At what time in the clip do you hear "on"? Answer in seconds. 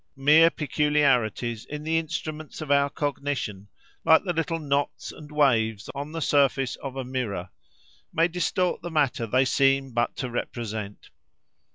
5.93-6.11